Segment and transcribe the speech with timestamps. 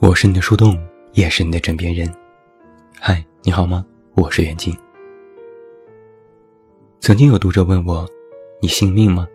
[0.00, 0.78] 我是你的树洞，
[1.14, 2.08] 也是你的枕边人。
[3.00, 3.84] 嗨，你好吗？
[4.14, 4.72] 我是袁静。
[7.00, 8.08] 曾经有读者问我
[8.62, 9.26] ：“你信命吗？”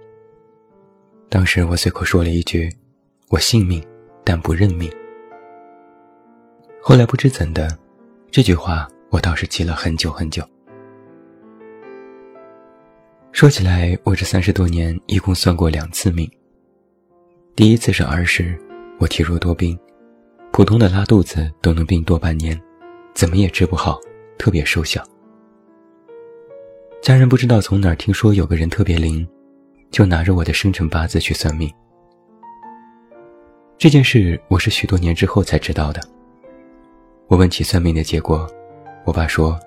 [1.28, 2.70] 当时我随口说了一句
[3.28, 3.86] ：“我信命，
[4.23, 4.90] 但不认命。”
[6.82, 7.77] 后来不知怎的，
[8.32, 10.41] 这句话我倒是记了很久很久。
[13.34, 16.30] 说起来，我这三十多年一共算过两次命。
[17.54, 18.58] 第一次是儿时，
[18.98, 19.77] 我体弱多病，
[20.55, 22.62] 普通的拉肚子都能病多半年，
[23.16, 23.99] 怎么也治不好，
[24.38, 25.03] 特别瘦小。
[27.02, 29.27] 家人不知道从哪儿听说有个人特别灵，
[29.89, 31.73] 就拿着我的生辰八字去算命。
[33.79, 35.99] 这件事我是许多年之后才知道的。
[37.26, 38.48] 我问起算命的结果，
[39.05, 39.59] 我爸说：“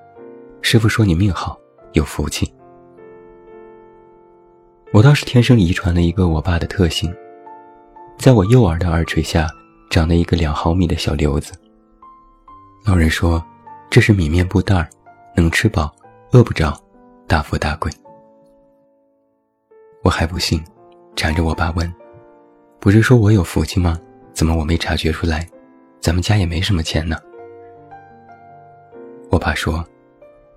[0.62, 1.58] 师傅说你命好，
[1.94, 2.48] 有福气。”
[4.94, 7.12] 我倒是天生遗传了一个我爸的特性，
[8.18, 9.48] 在我幼儿的耳垂下
[9.90, 11.52] 长了一个两毫米的小瘤子。
[12.84, 13.44] 老人说，
[13.90, 14.88] 这是米面布袋儿，
[15.34, 15.94] 能吃饱，
[16.32, 16.78] 饿不着，
[17.26, 17.90] 大富大贵。
[20.02, 20.62] 我还不信，
[21.16, 21.92] 缠着我爸问
[22.78, 23.98] ：“不是说我有福气吗？
[24.32, 25.48] 怎么我没察觉出来？
[25.98, 27.16] 咱们家也没什么钱呢。”
[29.30, 29.84] 我爸说：“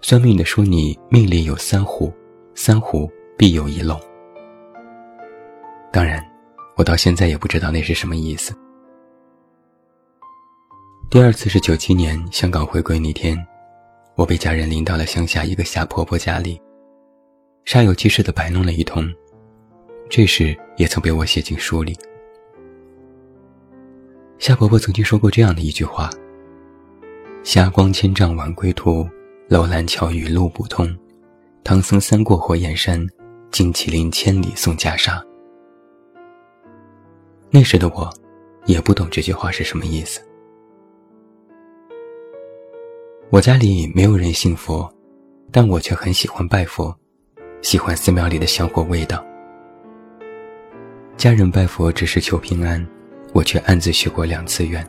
[0.02, 2.14] 算命的说你命里有三壶，
[2.54, 4.00] 三壶必有一漏。”
[5.92, 6.24] 当然，
[6.76, 8.54] 我到现在也不知道那是什么意思。
[11.10, 13.36] 第二次是九七年香港回归那天，
[14.14, 16.62] 我被家人领到了乡下一个夏婆婆家里，
[17.66, 19.12] 煞有其事的摆弄了一通，
[20.08, 21.98] 这事也曾被我写进书里。
[24.38, 26.12] 夏婆婆曾经说过这样的一句话
[27.42, 29.10] ：“霞光千丈晚归途，
[29.48, 30.96] 楼兰桥雨路不通。
[31.64, 33.04] 唐僧三过火焰山，
[33.50, 35.20] 金麒麟千里送袈裟。”
[37.50, 38.08] 那时的我，
[38.68, 40.22] 也不懂这句话是什么意思。
[43.32, 44.92] 我家里没有人信佛，
[45.52, 46.92] 但我却很喜欢拜佛，
[47.62, 49.24] 喜欢寺庙里的香火味道。
[51.16, 52.84] 家人拜佛只是求平安，
[53.32, 54.84] 我却暗自许过两次愿。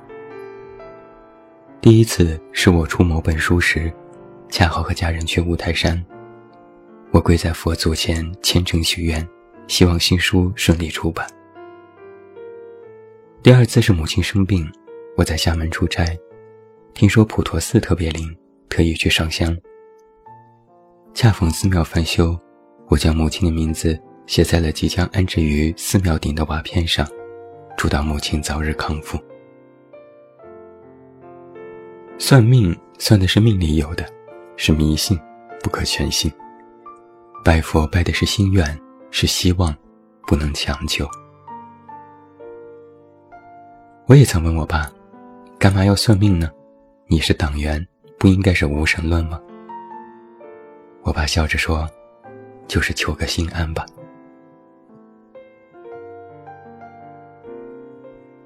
[1.83, 3.93] 第一次是我出某本书时，
[4.49, 6.03] 恰好和家人去五台山，
[7.11, 9.29] 我跪在佛祖前虔诚许愿，
[9.69, 11.29] 希望新书顺利出版。
[13.43, 14.67] 第二次是母亲生病，
[15.15, 16.07] 我在厦门出差，
[16.95, 18.37] 听说普陀寺特别灵，
[18.69, 19.57] 特意去上香。
[21.15, 22.39] 恰逢寺庙翻修，
[22.89, 27.07] 我将母亲的名字写在了即将安置于寺庙顶的瓦片上，
[27.77, 29.19] 祝祷母亲早日康复。
[32.19, 34.05] 算命算的是命里有的，
[34.57, 35.19] 是迷信，
[35.63, 36.31] 不可全信。
[37.43, 38.79] 拜佛拜的是心愿，
[39.11, 39.75] 是希望，
[40.27, 41.09] 不能强求。
[44.07, 44.91] 我也曾问我爸
[45.59, 46.51] ：“干嘛要算命呢？
[47.13, 47.85] 你是党员，
[48.21, 49.41] 不应该是无神论吗？”
[51.03, 51.91] 我爸笑着说
[52.69, 53.85] ：“就是求个心安吧。”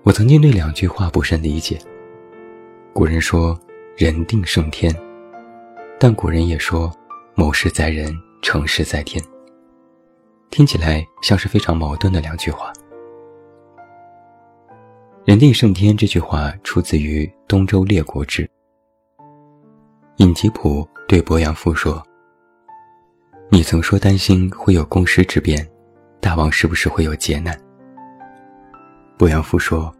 [0.02, 1.78] 我曾经对两句话不甚理解。
[2.94, 3.54] 古人说
[3.98, 4.90] “人定胜天”，
[6.00, 6.90] 但古人也说
[7.36, 9.22] “谋事在人，成事在天”，
[10.48, 12.72] 听起来像是非常矛盾的两句话。
[15.24, 18.42] 人定胜天这句话出自于《东周列国志》。
[20.16, 22.06] 尹吉甫对伯阳夫说
[23.48, 25.66] ：“你曾说担心会有公师之变，
[26.20, 27.58] 大王是不是会有劫难？”
[29.16, 29.90] 伯阳夫说：“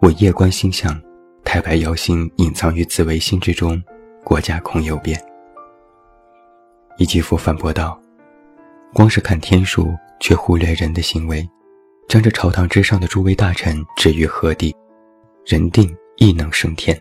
[0.00, 0.96] 我夜观星象，
[1.42, 3.82] 太白妖星隐藏于紫微星之中，
[4.22, 5.20] 国家恐有变。”
[6.98, 8.00] 尹吉甫反驳道
[8.94, 11.44] ：“光是看天数，却忽略人的行为。”
[12.08, 14.74] 将这朝堂之上的诸位大臣置于何地？
[15.46, 17.00] 人定亦能胜天。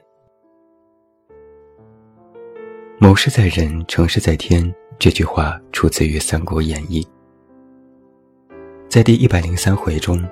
[2.97, 4.73] 谋事在人，成事在天。
[4.99, 7.03] 这句话出自于《三国演义》。
[8.87, 10.23] 在第一百零三回中，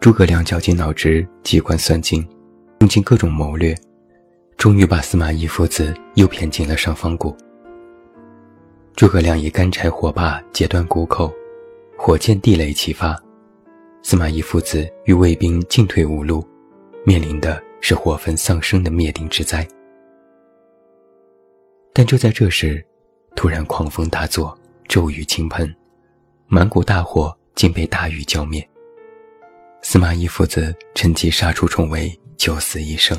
[0.00, 2.26] 诸葛亮绞尽脑汁，机关算尽，
[2.80, 3.76] 用尽各种谋略，
[4.56, 7.36] 终于把司马懿父子诱骗进了上方谷。
[8.96, 11.30] 诸葛亮以干柴火把截断谷口，
[11.98, 13.14] 火箭地雷齐发。
[14.02, 16.46] 司马懿父子与卫兵进退无路，
[17.04, 19.66] 面临的是火焚丧生的灭顶之灾。
[21.92, 22.84] 但就在这时，
[23.36, 24.58] 突然狂风大作，
[24.88, 25.74] 骤雨倾盆，
[26.46, 28.66] 满谷大火竟被大雨浇灭。
[29.82, 33.18] 司马懿父子趁机杀出重围，九死一生。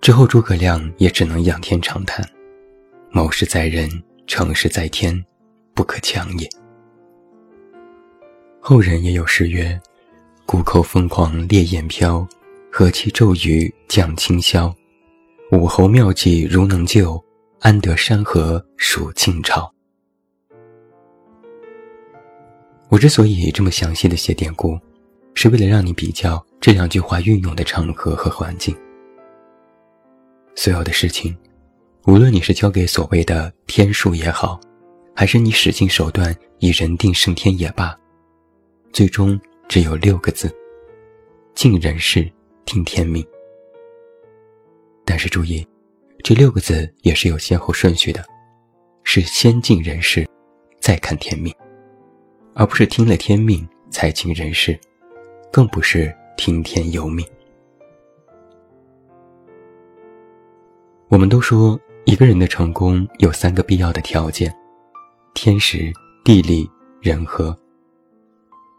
[0.00, 2.26] 之后，诸葛亮也只能仰天长叹
[3.10, 3.88] ：“谋事在人，
[4.26, 5.24] 成事在天，
[5.74, 6.48] 不可强也。”
[8.66, 9.78] 后人也有诗曰
[10.46, 12.26] ：“谷口疯狂烈焰飘，
[12.72, 14.74] 和其骤雨降清宵，
[15.52, 17.22] 武侯妙计如能救，
[17.60, 19.70] 安得山河属晋朝？
[22.88, 24.80] 我之所以这么详细的写典故，
[25.34, 28.74] 是为了让你比较这两句话运用的场合和环境。
[30.54, 31.36] 所有的事情，
[32.06, 34.58] 无论你是交给所谓的天数也好，
[35.14, 37.94] 还是你使尽手段以人定胜天也罢，
[38.94, 39.36] 最终
[39.68, 40.48] 只有六个字：
[41.52, 42.30] 尽人事，
[42.64, 43.26] 听天命。
[45.04, 45.66] 但是注意，
[46.22, 48.24] 这六个字也是有先后顺序的，
[49.02, 50.24] 是先尽人事，
[50.78, 51.52] 再看天命，
[52.54, 54.78] 而不是听了天命才尽人事，
[55.50, 57.26] 更不是听天由命。
[61.08, 64.54] 我们都说，一个人的成功有三个必要的条件：
[65.34, 65.92] 天时、
[66.24, 66.70] 地利、
[67.02, 67.58] 人和。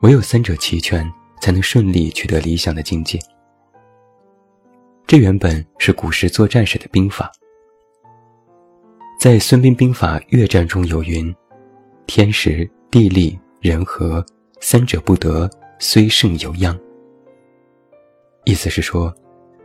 [0.06, 1.12] 唯有三者齐全，
[1.42, 3.20] 才能顺利取得理想的境界。
[5.08, 7.32] 这原本是古时作战时的兵法，
[9.20, 11.36] 在《孙膑兵法·越战》中有云
[12.06, 14.24] ：“天时、地利、人和，
[14.62, 15.50] 三者不得，
[15.80, 16.80] 虽胜犹殃。”
[18.46, 19.12] 意思是说，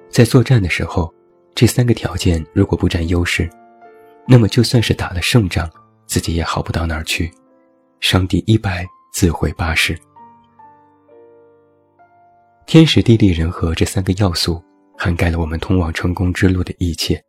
[0.09, 1.13] 在作战的时候。
[1.55, 3.51] 这三个条件如果不占优势，
[4.27, 5.69] 那么就算是打了胜仗，
[6.07, 7.31] 自己也好不到哪儿去，
[7.99, 9.99] 伤敌一百，自毁八十。
[12.71, 14.63] 天时地利人和这三个要素，
[14.97, 17.21] 涵盖了我们通往成功之路的一切。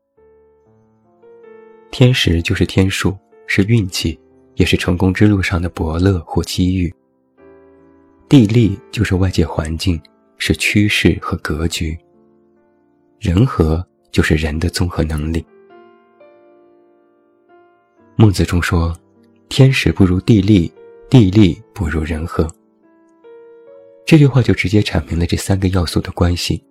[1.89, 3.17] 天时就是天数，
[3.47, 4.19] 是运气，
[4.53, 6.93] 也是成功之路上的伯乐或机遇。
[8.29, 9.99] 地利就是外界环境，
[10.37, 11.97] 是趋势和格局。
[13.19, 13.83] 人和。
[14.11, 15.43] 就是人的综合能力。
[18.17, 18.93] 孟子中说
[19.47, 20.69] ：“天时不如地利，
[21.09, 22.45] 地利不如人和。”
[24.11, 26.61] 这句话就直接阐明了这三个要素的关系：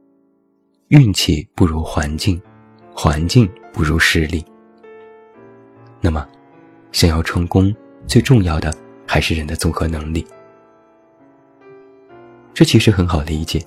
[0.89, 2.39] 运气不如环境，
[2.95, 4.45] 环境不如实力。
[6.03, 6.29] 那么，
[6.93, 7.75] 想要成功，
[8.07, 8.71] 最重要的
[9.07, 10.23] 还是人的综合能力。
[12.53, 13.59] 这其实很好理解，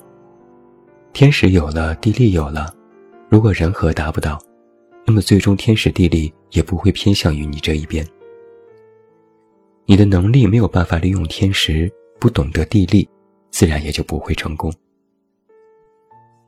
[1.11, 2.71] 天时有了，地利有了。
[3.27, 4.39] 如果人和达不到，
[5.03, 8.07] 那么最终天时地利也不会偏向于你这一边。
[9.87, 13.09] 你的能力没有办法利用天时，不懂得地利，
[13.53, 14.73] 自然也就不会成功。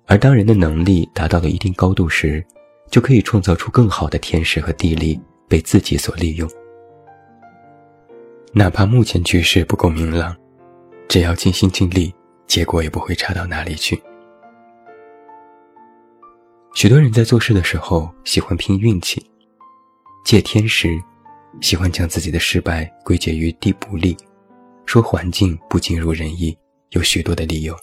[0.07, 2.43] 而当人的能力达到了一定高度时，
[2.89, 6.49] 就可以创造出更好的天时和地利被自己所利用。
[8.53, 10.35] 哪怕目前局势不够明朗，
[11.07, 12.11] 只要尽心尽力，
[12.47, 14.01] 结果也不会差到哪里去。
[16.73, 19.23] 许多人在做事的时候喜欢拼运气，
[20.25, 20.99] 借天时，
[21.61, 24.17] 喜欢将自己的失败归结于地不利，
[24.85, 26.57] 说环境不尽如人意，
[26.89, 27.75] 有许多的理由。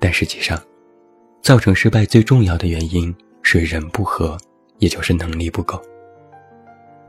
[0.00, 0.62] 但实际上，
[1.42, 4.36] 造成失败最重要的原因是人不和，
[4.78, 5.80] 也就是能力不够。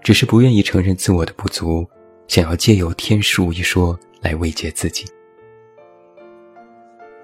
[0.02, 1.88] 只是不愿意承认自我的不足，
[2.28, 5.06] 想要借由天数一说来慰藉自己。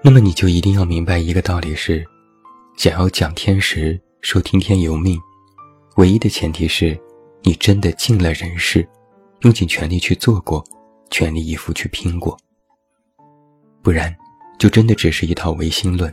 [0.02, 2.04] 那么你就一定要明白一个道理是。
[2.76, 5.20] 想要讲天时，说听天由命，
[5.96, 6.98] 唯一的前提是，
[7.42, 8.88] 你真的尽了人事，
[9.42, 10.64] 用尽全力去做过，
[11.10, 12.36] 全力以赴去拼过。
[13.82, 14.14] 不然，
[14.58, 16.12] 就真的只是一套唯心论，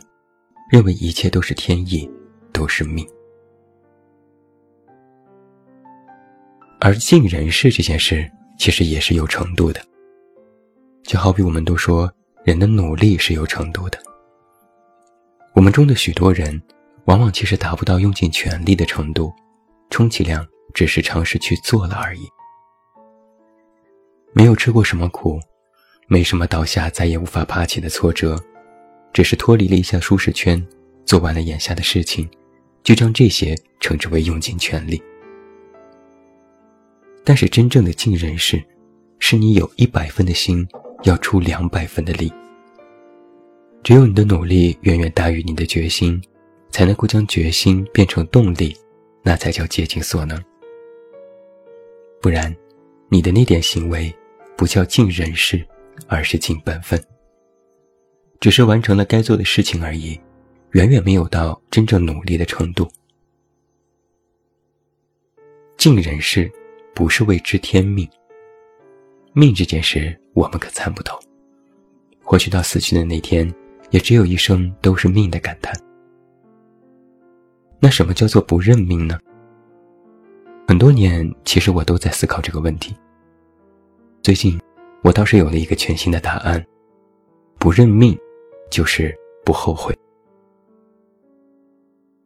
[0.68, 2.10] 认为一切都是天意，
[2.52, 3.06] 都是命。
[6.80, 9.80] 而尽人事这件事，其实也是有程度的。
[11.04, 12.12] 就好比我们都说，
[12.44, 13.98] 人的努力是有程度的。
[15.54, 16.60] 我们中的许多人，
[17.04, 19.32] 往往其实达不到用尽全力的程度，
[19.90, 22.22] 充其量只是尝试去做了而已。
[24.32, 25.38] 没有吃过什么苦，
[26.12, 28.36] 没什么倒下再也无法爬起的挫折，
[29.12, 30.60] 只是脱离了一下舒适圈，
[31.04, 32.28] 做完了眼下的事情，
[32.82, 35.00] 就将这些称之为用尽全力。
[37.22, 38.60] 但是真正的尽人事，
[39.20, 40.66] 是你有一百分的心，
[41.04, 42.32] 要出两百分的力。
[43.84, 46.20] 只有你的努力远远大于你的决心，
[46.70, 48.76] 才能够将决心变成动力，
[49.22, 50.36] 那才叫竭尽所能。
[52.20, 52.52] 不然，
[53.08, 54.12] 你的那点行为，
[54.56, 55.64] 不叫尽人事，
[56.06, 57.02] 而是尽本分。
[58.40, 60.18] 只是完成了该做的事情而已，
[60.72, 62.88] 远远没有到真正努力的程度。
[65.76, 66.50] 尽人事，
[66.94, 68.08] 不是为知天命。
[69.32, 71.18] 命这件事，我们可参不透。
[72.22, 73.52] 或许到死去的那天。
[73.90, 75.74] 也只有一生都是命的感叹。
[77.80, 79.18] 那什么叫做不认命呢？
[80.68, 82.94] 很多年，其实我都在思考这个问题。
[84.22, 84.60] 最近，
[85.02, 86.64] 我倒是有了一个全新的答案：
[87.58, 88.16] 不认命，
[88.70, 89.96] 就是不后悔。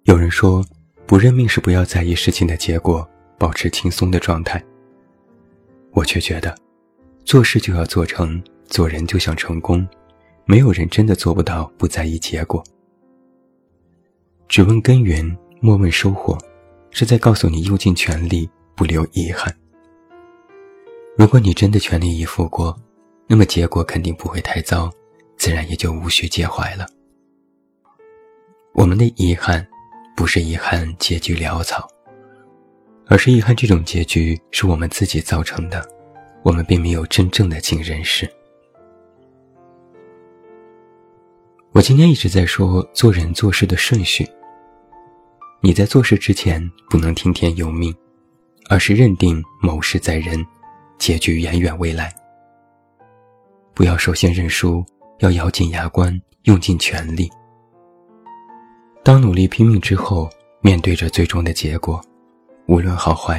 [0.04, 0.64] 有人说，
[1.06, 4.62] 不认命是不要在意事情的结果，保持轻松的状态。
[5.92, 6.54] 我却觉得，
[7.24, 9.86] 做事就要做成，做人就想成功，
[10.44, 12.62] 没有人真的做不到不在意结果。
[14.48, 15.24] 只问根源，
[15.60, 16.36] 莫问收获，
[16.90, 19.54] 是在告诉你用尽全力，不留遗憾。
[21.16, 22.76] 如果你真的全力以赴过，
[23.28, 24.90] 那么结果肯定不会太糟，
[25.36, 26.86] 自然也就无需介怀了。
[28.72, 29.64] 我们的遗憾，
[30.16, 31.88] 不是遗憾结局潦草，
[33.06, 35.88] 而是遗憾这种结局是我们自己造成的，
[36.42, 38.28] 我们并没有真正的尽人事。
[41.70, 44.28] 我今天一直在说做人做事的顺序。
[45.60, 47.94] 你在做事之前不能听天由命，
[48.68, 50.44] 而是认定谋事在人，
[51.04, 52.10] 结局远远未来。
[53.74, 54.82] 不要首先认输，
[55.18, 57.30] 要咬紧牙关，用尽全力。
[59.02, 60.30] 当努力拼命之后，
[60.62, 62.02] 面对着最终的结果，
[62.68, 63.38] 无论好坏，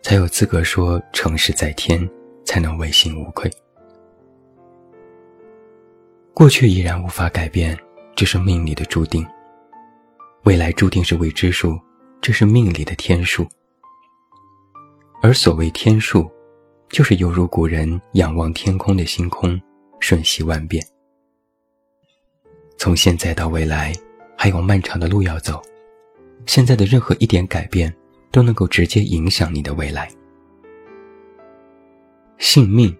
[0.00, 2.08] 才有资格说成事在天，
[2.46, 3.50] 才能问心无愧。
[6.32, 7.78] 过去依然无法改变，
[8.16, 9.22] 这是命里的注定；
[10.44, 11.78] 未来注定是未知数，
[12.22, 13.46] 这是命里的天数。
[15.20, 16.26] 而所谓天数，
[16.92, 19.60] 就是犹如古人仰望天空的星空，
[19.98, 20.84] 瞬息万变。
[22.78, 23.92] 从现在到未来。
[24.34, 25.62] 还有漫长的路要走，
[26.46, 27.94] 现在的任何一点改变
[28.32, 30.10] 都能够直接影响你的未来。
[32.38, 32.92] 信命，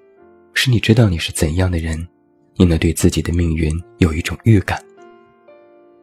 [0.54, 2.06] 是你知道你是怎样的人，
[2.54, 4.80] 你能对自己的命运有一种预感。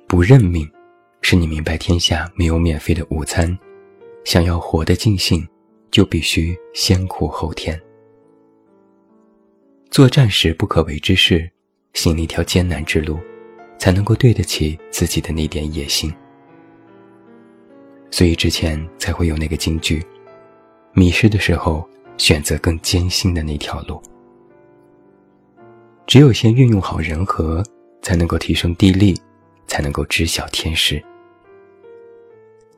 [0.10, 0.70] 不认命，
[1.22, 3.58] 是你明白天下没有免费的午餐，
[4.26, 5.48] 想要活得尽兴，
[5.92, 7.80] 就必须先苦后甜。
[9.90, 11.50] 做暂时不可为之事，
[11.94, 13.20] 行了一条艰难之路。
[13.82, 16.14] 才能够对得起自己的那点野心，
[18.12, 20.06] 所以之前才会有那个金句：
[20.92, 24.02] 迷失的时候，选择更艰辛的那条路。
[26.06, 27.64] 只有先运用好人和，
[28.02, 29.18] 才能够提升地利，
[29.66, 31.02] 才能够知晓天时。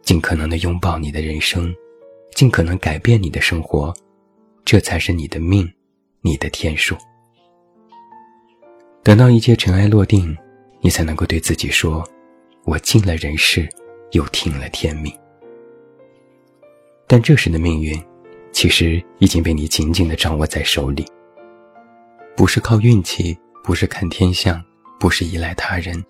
[0.03, 1.75] 尽可能的拥抱你的人生，
[2.35, 3.93] 尽可能改变你的生活，
[4.65, 5.71] 这才是你的命，
[6.21, 6.95] 你的天数。
[9.03, 10.37] 等到一切尘埃落定。
[10.83, 12.03] 你才能够对自己说
[12.65, 13.69] ：“我尽了人事，
[14.13, 15.15] 又听了天命。”
[17.05, 18.03] 但这时的命运，
[18.51, 21.05] 其实已经被你紧紧的掌握在手里。
[22.35, 24.59] 不是靠运气，不是看天象，
[24.99, 26.03] 不是依赖他人，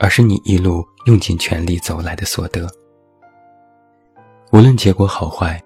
[0.00, 2.68] 而是你一路用尽全力走来的所得。
[4.52, 5.58] 无论结果好坏，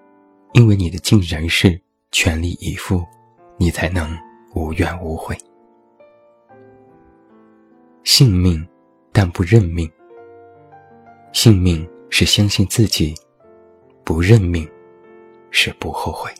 [0.53, 1.77] 因为你的尽人事、
[2.13, 3.05] 全力以赴，
[3.57, 4.17] 你才能
[4.55, 5.37] 无怨无悔。
[8.05, 8.65] 信命，
[9.11, 9.91] 但不认命。
[11.33, 13.13] 信命是相信自己，
[14.05, 14.65] 不认命
[15.51, 16.31] 是不后悔。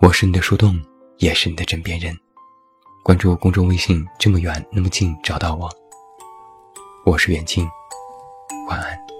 [0.00, 0.80] 我是你的树洞，
[1.18, 2.16] 也是你的枕边人。
[3.02, 5.68] 关注公众微信，这么远那么近，找到我。
[7.06, 7.68] 我是远近，
[8.66, 9.13] 晚安。